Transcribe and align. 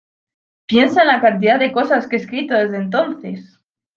Piensa 0.65 1.03
en 1.03 1.07
la 1.09 1.21
cantidad 1.21 1.59
de 1.59 1.71
cosas 1.71 2.07
que 2.07 2.15
he 2.15 2.19
escrito 2.19 2.55
desde 2.55 2.77
entonces! 2.77 3.59